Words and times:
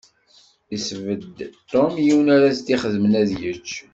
Yesbedd 0.71 1.29
Tom 1.71 1.93
yiwen 2.05 2.27
ara 2.35 2.49
s-d-ixeddmen 2.57 3.13
ad 3.21 3.29
yečč. 3.41 3.69